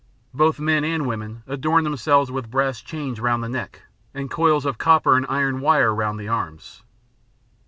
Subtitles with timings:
[0.33, 3.83] Both men and women adorn themselves with brass chains round the neck
[4.15, 6.81] and coils of copper and iron wire round the arms.